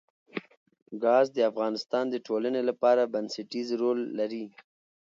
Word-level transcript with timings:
ګاز 1.03 1.25
د 1.33 1.37
افغانستان 1.51 2.05
د 2.09 2.15
ټولنې 2.27 2.61
لپاره 2.69 3.11
بنسټيز 3.13 3.67
رول 3.81 3.99
لري. 4.19 4.45